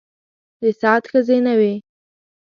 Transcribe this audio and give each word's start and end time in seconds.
د 0.61 0.63
سعد 0.79 1.03
ښځې 1.11 1.37
نه 1.47 1.53
وې. 1.59 1.73